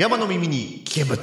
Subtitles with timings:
[0.00, 1.20] 山の耳に危険物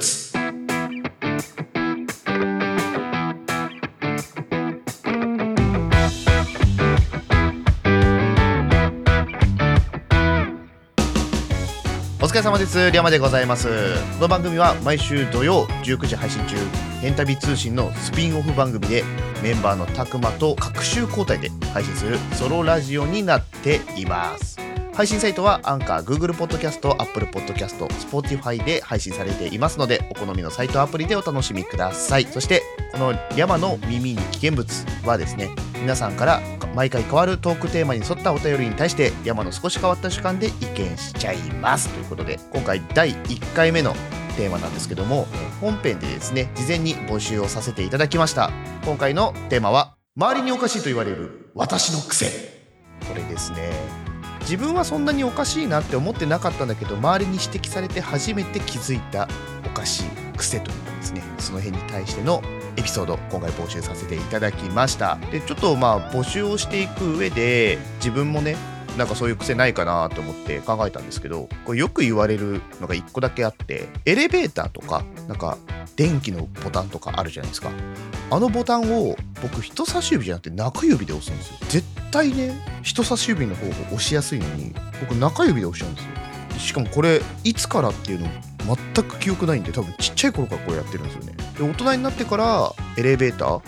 [12.22, 12.92] お疲れ様です。
[12.92, 13.66] リャマでございます。
[13.66, 16.54] この番組は毎週土曜19時配信中、
[17.02, 19.02] エンタビ通信のスピンオフ番組で
[19.42, 24.67] メンバーのたくまと各週交代で配信するソロラジオになっています。
[24.98, 32.24] 配信サイトはアンカー、Google Podcast、Apple Podcast、Spotify で配信されていますので、お好みのサイトアプリでお楽しみください。
[32.24, 36.40] そして、このリャマの耳に危険物はですね、皆さんから
[36.74, 41.90] 毎回変わるトークテーマに沿ったお便りに対して、山の少し変わった主観で意見しちゃいます。
[41.90, 43.94] ということで、今回第1回目の
[44.36, 45.28] テーマなんですけども、
[45.60, 48.50] 本編でですね、事前に募集をさせていただきました。
[48.84, 52.26] 今回のテーマは、周りにおかしいと言われる私の癖。
[53.06, 54.07] これですね。
[54.48, 59.28] 自分はそんなにおかしいなって思ってなかったんだけど周りに指摘されて初めて気づいた
[59.66, 60.08] おかしい
[60.38, 62.42] 癖というかですねその辺に対しての
[62.76, 65.16] エピソード今回募集させていただきました。
[65.30, 68.56] でちょっとまあ募集をしていく上で自分もね
[68.96, 75.58] なんかそういう癖ないかなと思って考えたんですけどこれよく言われるのが1個だけあってエレベーターとかなんか
[75.96, 77.70] 電気のボタンとかあるじゃないですか。
[78.30, 81.56] あのボタンを僕人差し指じゃなくて中指で押すんですよ。
[81.68, 86.10] 絶対ね人差し指の方が押しやすいのに僕中指で押しちゃうんですよ。
[86.58, 88.28] しかもこれいつからっていうの
[88.94, 91.34] 全く記憶ないんで多分ちっちゃい頃からこれやってるんですよね。
[91.56, 93.62] で大人になってからエレベーター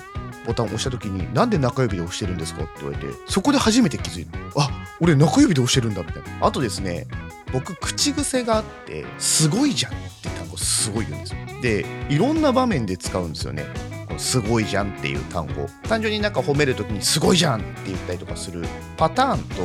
[0.47, 2.65] ボタンを押した時になんで中指で押してるんですか？
[2.65, 4.39] って言われてそこで初めて気づいた。
[4.57, 6.47] あ俺中指で押してるんだみたいな。
[6.47, 7.07] あとですね
[7.53, 11.39] 僕口癖があって「すごいじゃん」って単語すごい言うんですよ。
[11.63, 13.65] でいろんな場面で使うんですよね。
[14.21, 15.67] すごいじゃんっていう単語。
[15.89, 18.63] 単純になんか褒める時にすごいじゃんって言ったりとかする
[18.97, 19.63] パターンと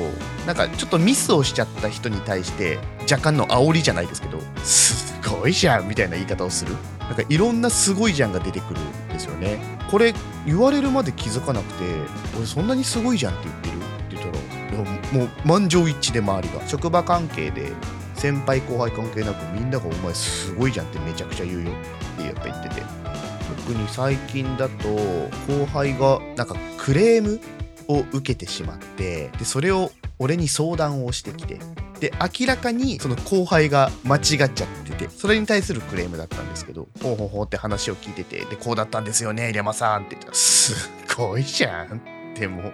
[0.48, 6.74] なんかちょっとミスをしちゃった人に対して若干の煽りじゃないですけどすごいじゃんみたいな言い方をする。
[7.00, 9.60] なんかいろんなすごいじゃんが出てくるんですよね。
[9.92, 10.14] これ
[10.46, 11.84] 言われるまで気づかなくて
[12.38, 13.76] 俺そんなにすごいじゃんって言ってる？
[13.76, 14.22] って言っ
[14.72, 16.68] たらもう満場一致で周りが。
[16.68, 17.74] 職場関係で
[18.16, 23.05] 先輩後輩関係なくみんなが「お前すごいじゃん」ってめちゃくちゃ言うよってやっぱ言ってて。
[23.66, 24.90] 特に最近だと
[25.48, 27.42] 後輩がなんかクレーム
[27.88, 31.58] を受けてしまってでそれを俺に相談をしてきて
[32.00, 34.52] で明らかにその後輩が間違っちゃっ
[34.86, 42.00] ててそれに対するクレームだったんですけどほうほうほうって話を聞いててでこうだったんですよねリャマさんって言ったらすごいじゃんっ
[42.36, 42.74] てもう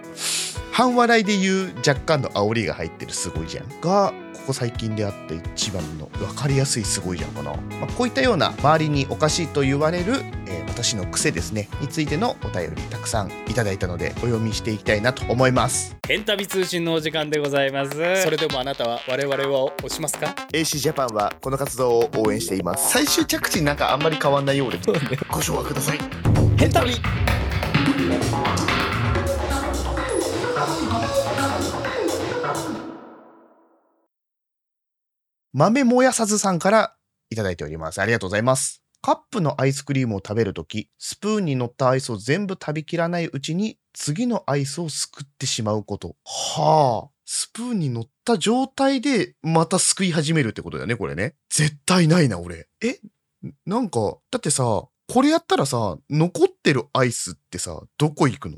[0.72, 3.80] 半笑いで言う若干の煽りが入ってるすごいじゃん。
[3.80, 10.14] がここ最近であった一番の分かりやすいすごいじゃんかな、まあ、こういったような周りにおかしいと言われる、
[10.46, 11.68] えー私の癖ですね。
[11.80, 15.96] についてのお便りたくさんいただいたのでお読みしていきたいなと思います。
[16.08, 17.92] ヘンタビ通信のお時間でございます。
[18.22, 22.90] それでもあなたは我々を押しますか？AC ジャパンはこの活動を応援しています。
[22.90, 24.78] 最終着地なんかあんまり変わんないようで。
[25.30, 25.98] ご紹介ください。
[26.56, 26.94] ヘンタビ
[35.54, 36.94] 豆もやさずさんから
[37.28, 38.00] いただいております。
[38.00, 38.82] ありがとうございます。
[39.02, 46.16] カップのアイスクリームを食べるとき、スプーンに乗ったアイスを全部食べきらないうちに、次のアイスをすくってしまうこと。
[46.24, 47.10] はあ。
[47.26, 51.34] スプーンに乗った状態で、またすくい始めるってことだよね、これね。
[51.50, 52.68] 絶対ないな、俺。
[52.80, 53.00] え？
[53.66, 58.56] なんか、だってさ、これやったらさ、残ってるアイスってさ、どこ行くの？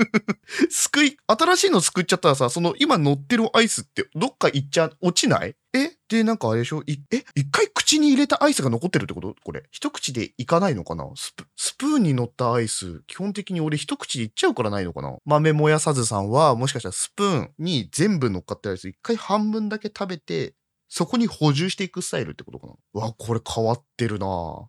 [0.70, 5.54] すくい、新しいのすくっちゃったらさ、その今乗ってるアイスってどっか行っちゃ、落ちない？
[5.74, 5.90] え？
[6.08, 6.82] で、なんかあれでしょ？
[6.86, 6.92] え？
[7.34, 9.34] 一回口に入れたアイスが残ってるってこと？
[9.44, 9.64] これ。
[9.70, 11.04] 一口でいかないのかな？
[11.14, 15.14] スプスプーンに乗ったアイス、基本的に俺一口でいっちゃうからないのかな？
[15.26, 20.54] 豆もやさずさんは、もしかしたらスプーンに全部乗っかってるアイス、一回半分だけ食べて、
[20.88, 23.00] そこに補充していくスタイルってことかな？
[23.02, 24.26] わ、これ変わってるな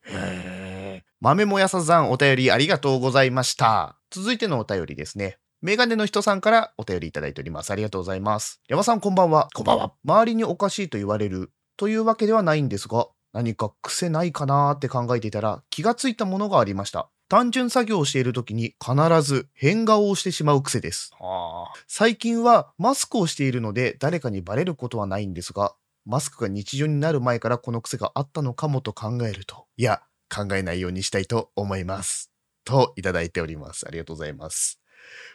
[0.07, 0.62] へー。
[1.23, 3.95] 豆もやささんお便りありがとうございました。
[4.11, 5.37] 続いてのお便りですね。
[5.61, 7.71] メガネの人さんからお便りいただいております。
[7.71, 8.61] ありがとうございます。
[8.67, 9.47] 山さんこんばんは。
[9.53, 9.93] こんばんは。
[10.03, 17.09] 周りにおかしいと言われるというわけではないんですが、何か癖ないかなーって考えていたら気がついたものがありました。
[17.29, 21.11] 単純作業をしている時に必ず変顔をしてしまう癖です。
[21.87, 25.73] 最近はマスクをしているので誰かにバレることはないんですが、
[26.05, 30.01] マスクが日常になる前からこの癖があったのかもと考えると、いや、
[30.33, 32.31] 考えないようにしたいと思います。
[32.65, 33.85] といただいております。
[33.87, 34.79] ありがとうございます。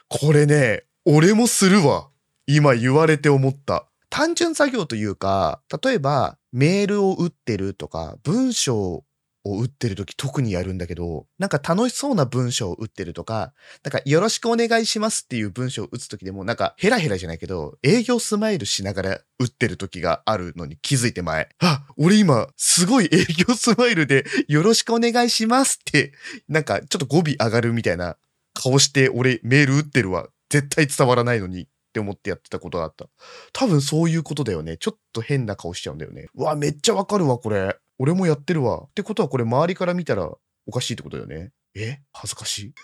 [0.09, 2.09] これね、俺もするわ。
[2.47, 3.87] 今言われて思った。
[4.11, 9.05] 単純作業というか、例えばメールを打ってるとか、文章
[9.53, 13.53] を打ってる時特にやるんだけど、なんか楽しそうな文章を打ってるとか、
[13.85, 21.49] なんかよろしくお願いしますっていう文章を打つ時でも、なんかヘラヘラじゃないけど、営業スマイルしながら打ってる時があるのに気づいて前。
[21.61, 26.13] あ、俺今、すごい営業スマイルでよろしくお願いしますって、
[26.49, 28.17] なんかちょっと語尾上がるみたいな
[28.55, 30.29] 顔して俺メール打ってるわ。
[30.51, 31.69] 絶対伝わらないのに。
[31.89, 33.07] って思ってやってたことがあった。
[33.53, 34.77] 多分そういうことだよね。
[34.77, 36.27] ちょっと変な顔しちゃうんだよね。
[36.35, 37.77] うわ、めっちゃわかるわ、これ。
[37.99, 38.85] 俺もやってるわ。
[38.85, 40.31] ってことはこれ周りから見たら
[40.67, 41.53] おかしいってことだよね。
[41.75, 42.01] え？
[42.13, 42.75] 恥ずかしい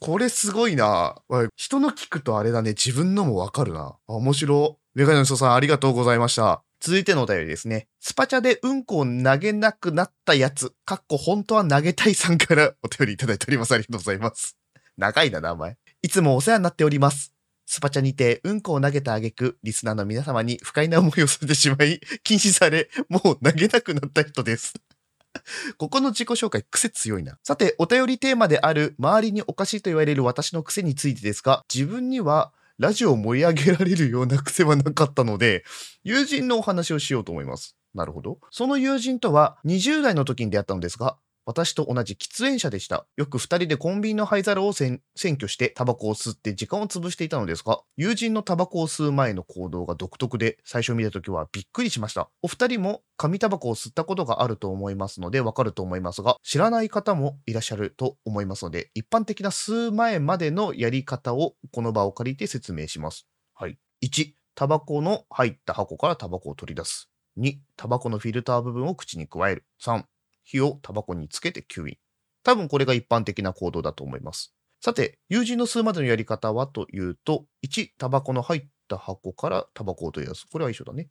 [0.00, 1.16] これすごいな。
[1.56, 2.70] 人の聞くとあれだね。
[2.70, 3.96] 自分のもわかるな。
[4.06, 4.78] 面白。
[4.94, 6.62] メガネの人さんありがとうございました。
[6.80, 7.88] 続いてのお便りですね。
[8.00, 13.72] スパチャでうんこを投げなくなったやつ、かっこ本当は投げたいさんからお便りいただいております。
[13.74, 14.56] ありがとうございます。
[14.96, 15.76] 長いな、名前。
[16.02, 17.34] いつもお世話になっております。
[17.70, 24.72] スパチャにてうんこを投げた挙句、リスナーの皆様に不快な思いをさせてしまい、 禁止され、もう投げなくなった人です。
[25.76, 27.38] ここの自己紹介癖強いな。
[27.44, 35.62] さて、お便りテーマである周りにおかしいと言われる私の癖についてですが、自分にはラジオを盛り上げられるような癖はなかったので、
[36.04, 37.76] 友人のお話をしようと思います。
[37.94, 38.38] なるほど。
[38.50, 41.18] その友人とは20代の時に出会ったのですが、
[41.48, 43.06] 私と同じ喫煙者でした。
[43.16, 52.28] よく二人でコンビニの灰皿を占占拠してタバコを吸って時間を潰していたのですが、友人のタバコを吸う前の行動が独特で、最初見た時はびっくりしました。
[52.42, 63.26] お二人も紙タバコを吸ったことがあると思いますのでわかると思いますが、知らない方もいらっしゃると思いますので、一般的な吸う前までのやり方をこの場を借りて説明します。
[63.54, 63.78] はい。
[64.04, 67.08] 1、タバコの入った箱からタバコを取り出す。
[67.38, 69.64] 2、タバコのフィルター部分を口に加える。
[69.82, 70.02] 3、
[70.48, 71.98] 火をタバコにつけて吸引。
[72.42, 74.54] 多分これが一般的な行動だと思います。
[74.80, 80.46] さて、友人の吸うまでのやり方はというと、1、タバコの入った箱からタバコを取り出す。
[80.50, 81.10] これは一緒だね。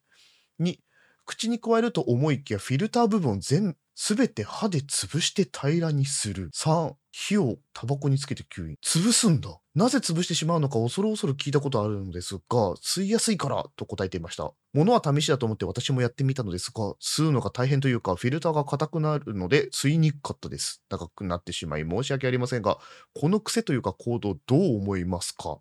[0.60, 0.78] 2、
[1.26, 6.52] 口に加えると思いきやフィルター部分を全、すべて歯で潰して平らにする。
[6.54, 8.76] 3、火をタバコにつけて吸引。
[8.86, 9.60] 潰すんだ。
[9.74, 12.42] なぜ潰してしまうのか恐る恐る聞いたことあるのですが、
[12.76, 14.52] 吸いやすいからと答えていました。
[14.72, 20.84] 物は試しだと思って私もやってみたのですが、吸うのが大変というか、フィルターが硬くなるので吸いにくかったです。
[20.92, 22.78] 長くなってしまい申し訳ありませんが、
[23.16, 25.58] この癖というか行動どう思いますか？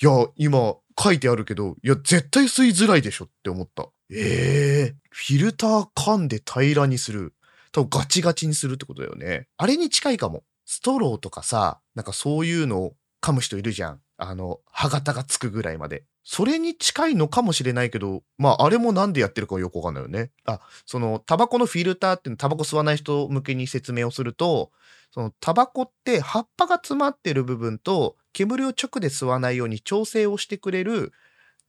[0.00, 3.88] いや、今書いてあるけど、いや、絶対吸いづらいでしょって思った。
[4.10, 7.34] ええフィルター噛んで平らにする。
[7.72, 9.48] 多分ガチガチにするってことだよね。
[9.56, 10.44] あれに近いかも。
[10.64, 14.00] ストローとかさ、なんかそういうのを噛む人いるじゃん。
[14.18, 16.04] あの、歯型がつくぐらいまで。
[16.24, 20.30] それに近いのかもしれないけど、まあ、あれもなんでやってるかよくわかんないよね。
[20.44, 24.70] あ、その、タバコのフィルターっていうの、タバコ吸わない人向けに説明をすると、
[25.10, 31.12] その、タバコって葉っぱが詰まってる部分と、煙を直で吸わないように調整をしてくれる、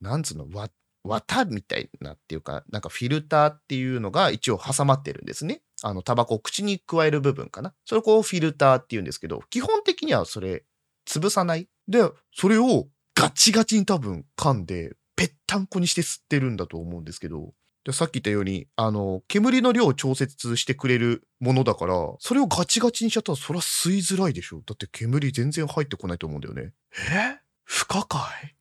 [0.02, 0.68] なんつうの、わ、
[1.04, 5.62] 綿みたいなっていうか、なんかフィルターっていうのが一応挟まってるんですね。
[5.82, 7.74] あの、タバコを口に加える部分かな。
[7.84, 10.64] それをこうフィルターって言うんですけど、基本的にはそれ、
[11.06, 11.68] 潰さない。
[11.88, 17.52] で、それをガチガチに多分噛んで、ぺったんこにして吸ってるんだと思うんですけど、
[17.84, 24.62] でさっき言ったように、あの、煙の量を調節してくれるものだから、それをガチガチにしちゃったら、そりゃ吸いづらいでしょ。
[24.66, 26.72] だって煙全然入ってこないと思うんだよね。
[27.10, 27.40] え？
[27.64, 28.56] 不可解？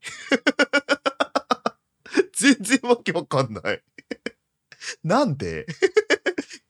[2.34, 3.84] 全然わけわかんない。
[5.04, 5.66] なんで？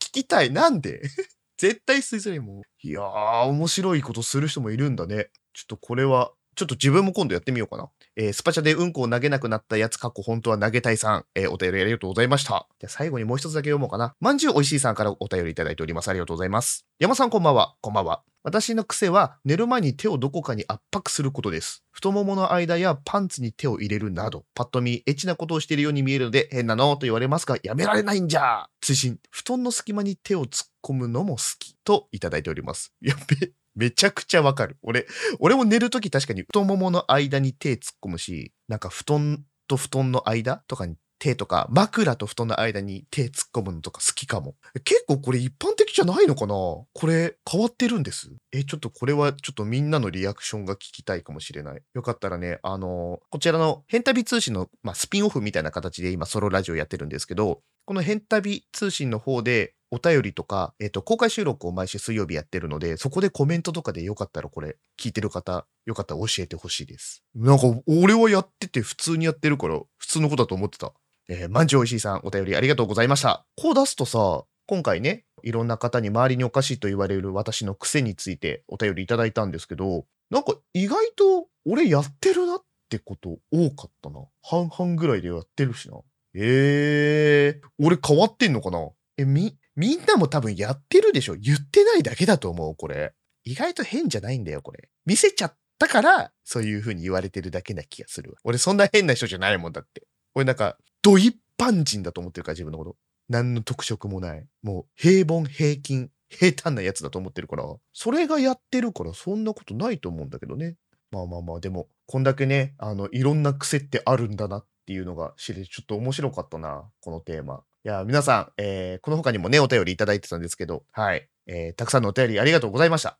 [0.10, 0.52] 聞きたい。
[0.52, 1.02] なんで？
[1.58, 2.62] 絶対吸いづらいもん。
[2.82, 5.30] いやー、面白いことする人もいるんだね。
[5.54, 7.90] ちょっとこれは、ちょっと自分も今度やってみようかな。
[8.16, 11.26] えースパチャでうんこを投げなくなったやつ、過去本当は投げたいさん。
[11.36, 12.68] えーお便りありがとうございました。
[12.80, 14.16] じゃ最後にもう一つだけ読もうかな。
[14.20, 16.10] まんじゅうおいしいさんからお便りいただいております。
[16.10, 16.86] ありがとうございます。
[17.00, 17.76] 山さんこんばんは。
[17.82, 18.29] こんばんは。
[18.50, 21.84] 私の癖は寝る前に手をどこかに圧迫することです。
[21.92, 32.92] 太ももの間やパンツに手を入れるなど、パッと見エッチなことをしているように見えるので変なのと言われますが、やめられないんじゃ追伸、布団の隙間に手を突っ込むのも好きといただいております。
[33.02, 34.78] やべ、めちゃくちゃわかる。
[34.82, 35.06] 俺、
[35.40, 44.56] 俺も寝るとき確かに太ももの間に手突っ込むし、なんか布団と布団の間とかに手とか、枕と布団の間に手突っ込むのとか好きかも。
[44.86, 46.54] 結構これ一般じゃないのかな？
[46.54, 51.82] これ変わってるんですえ、ちょっとこれはちょっとみんなのリアクションが聞きたいかもしれない。
[51.94, 67.24] よかったらね、あのこちらの変旅通信の、まあ、スピンオフみたいな形で今ソロラジオやってるんですけど、この変旅通信の方でお便りとか、えっ、と、公開収録を毎週水曜日やってるので、そこでコメントとかでよかったらこれ聞いてる方、よかったら教えてほしいです。
[67.34, 70.94] なんか俺はやってて普通にやってるから普通のことだと思ってた。
[71.28, 73.48] えー、まんじゅうおいしいさん、お便りありがとうございました。
[73.56, 84.22] こう出すとさ、今回ね、いろんな方に周りにおかしいと言われる私の癖についてお便りいただいたんですけど、なんか意外と俺やってるなってこと多かったな。
[84.44, 85.98] 半々ぐらいでやってるしな。
[86.36, 88.90] えー、俺変わってんのかな？
[89.18, 91.36] え、み、みんなも多分やってるでしょ？
[91.36, 93.14] 言ってないだけだと思う、これ。
[93.44, 94.90] 意外と変じゃないんだよ、これ。
[95.06, 98.38] 見せちゃったから、そういう風に言われてるだけな気がするわ。
[98.44, 100.04] 俺そんな変な人じゃないもんだって。
[100.36, 102.96] 俺なんか、ド一般人だと思ってるから、自分のこと。
[103.30, 104.46] 何の特色もない。
[104.64, 110.76] もう、平凡、平均、平坦なやつだと思ってるから、それがやってるから、そんなことないと思うんだけどね。
[111.12, 117.64] まあまあまあ、でも、こんだけね、あの、いろんな癖ってあるんだなっていうのが知れて、ちょっと面白かったな、このテーマ。
[117.86, 121.28] いや、皆さん、えーこの他にもね、お便りいただいてたんですけど、はい。
[121.48, 123.18] えーたくさんのお便りありがとうございました。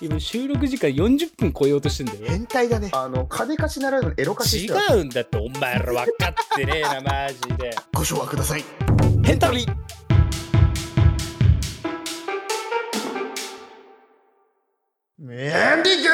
[0.00, 2.90] 今収録時間40分超えようとしてんだよ変態だね。
[2.92, 4.70] あの、金貸しならぬエロ貸し違
[5.00, 8.85] うんだってお前ら分かってねえなマジでご唱和ください。
[9.26, 9.62] ヘンタリ。
[9.62, 9.64] エ
[15.18, 16.08] ンディング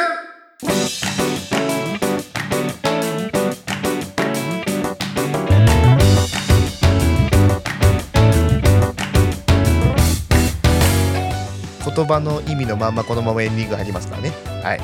[11.85, 14.33] 言葉の意味のまんまこのままエンディング入りますからね。
[14.63, 14.81] はい。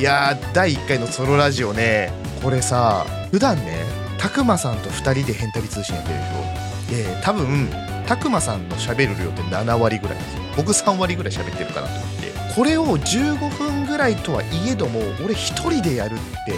[0.00, 2.10] いやー第1回のソロラジオね
[2.42, 3.84] これさ普段ね
[4.18, 7.68] たくまさんと2人で変旅通信やってるでしょで多分
[8.06, 10.42] たくまさんの喋る量って7割ぐらいなんですよ。
[10.56, 12.32] 僕3割ぐらい喋ってるかなと思って。
[12.54, 16.16] これを15分ぐらいとはいえども俺一人でやるっ
[16.46, 16.54] て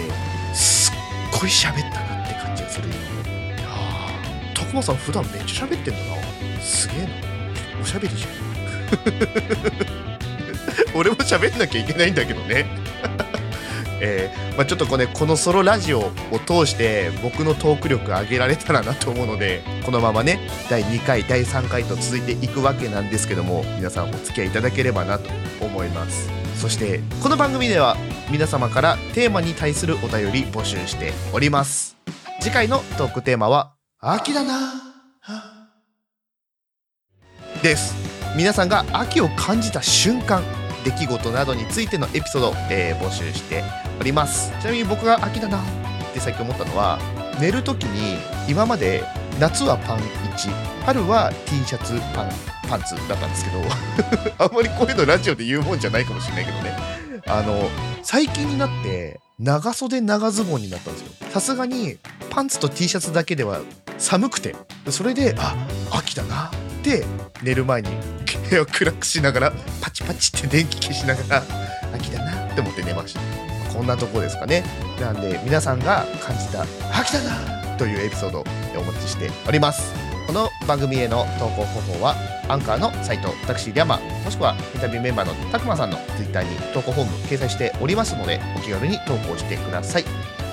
[0.53, 0.95] すっ
[1.31, 2.87] ごい喋ったなって感じがする。
[2.87, 2.97] よい
[3.59, 6.61] やーたくまさん普段めっちゃ喋ってんだな。
[6.61, 7.09] すげえな。
[7.81, 8.29] おしゃべりじゃん。
[10.95, 12.65] 俺も喋んなきゃいけないんだけどね。
[14.01, 16.11] えーまあ、ちょっとこれこのソロラジオを
[16.45, 20.39] 通して僕のトーク力上げられたらなと思うのでこのままね
[20.69, 25.29] 第2回第3回と続いていくわけなんですけども皆さんお付き合いいただければなと
[25.61, 26.29] 思います。
[26.55, 27.95] そしてこの番組では
[28.29, 31.97] 皆様からテーマに対するお便り募集しております。
[32.41, 34.73] 次回のトークテーマは「秋だな」
[37.63, 37.95] です。
[38.35, 40.43] 皆さんが秋を感じた瞬間
[40.83, 43.63] 出来事などについてのエピソードを、えー募集して
[43.99, 44.51] おります。
[44.61, 46.99] ちなみに僕が秋だなって最近思ったのは
[47.39, 48.17] 寝る時に
[48.49, 49.03] 今まで
[49.39, 50.49] 夏はパン1
[50.85, 52.29] 春は T シャツパン
[52.69, 53.63] パンツだったんですけど
[54.45, 56.73] あんまりこういうのラジオで言うもんじゃないかもしれないけどね。
[57.27, 57.69] あの
[58.01, 61.11] 最近になって長袖長ズボンになったんですよ。
[61.31, 61.97] さすがに
[62.29, 63.59] パンツと T シャツだけでは
[63.97, 64.55] 寒くて。
[64.89, 65.55] それであ
[65.91, 66.49] 秋だなっ
[66.83, 67.05] て
[67.43, 67.89] 寝る前に
[68.49, 71.43] 部屋を暗くしながらパチパチって電気消しながら
[71.93, 73.48] 秋だなって思って寝ました。
[73.79, 74.61] こんなとこですかね。
[74.99, 76.63] なんで皆さんが感じた
[76.99, 78.43] 秋だなというエピソードを
[78.77, 79.93] お持ちしております。
[80.27, 82.13] この番組への投稿方法は
[82.49, 90.03] アンカーのサイト私リャマもしくはインタビューメンバーのたくまさんのツイッターに投稿フォーム掲載しておりますのでお気軽に投稿してください。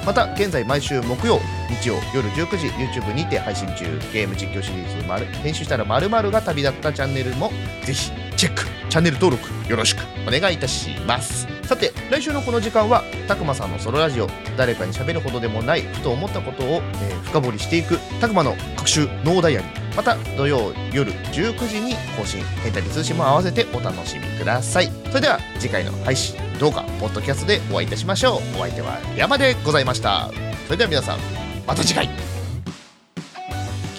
[0.06, 3.86] また現在毎週木曜日曜夜19時 YouTube にて配信中。
[4.12, 7.50] ゲーム実況シリーズ編集したら〇〇が旅立ったチャンネルも
[7.84, 8.85] ぜひチェック。
[8.96, 11.46] チャンネル登録よろしくお願いいたします。
[11.64, 14.26] さて来週のこの時間はたくまさんのソロラジオ
[14.56, 24.90] 誰かに喋るほどでもないふと思ったことを、えー深掘りしていくたくまの各種ノーダイアリーまた土曜夜19時に更新変態通信も合わせてお楽しみください。
[25.08, 28.56] それでは次回の配信動画ポッドキャストでお会いいたしましょう。
[28.56, 30.30] お相手は山でございました。
[30.64, 31.18] それでは皆さん
[31.66, 32.08] また次回。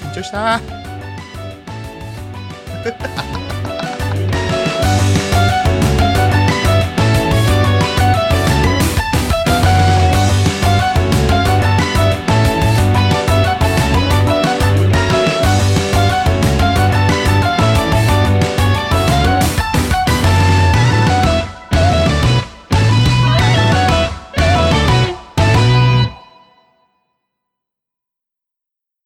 [0.02, 0.60] 緊張した。